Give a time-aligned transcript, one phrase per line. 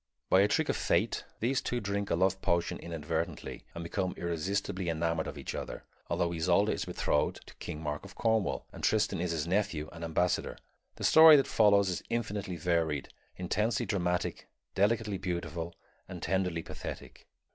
[0.31, 4.89] By a trick of fate these two drink a love potion inadvertently and become irresistibly
[4.89, 9.21] enamored of each other, although Isolde is betrothed to King Mark of Cornwall, and Tristan
[9.21, 10.57] is his nephew and ambassador.
[10.95, 15.75] The story that follows is infinitely varied, intensely dramatic, delicately beautiful,
[16.09, 17.27] and tenderly pathetic.